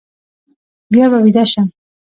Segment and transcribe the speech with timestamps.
[0.91, 1.67] بیا به ویده شم.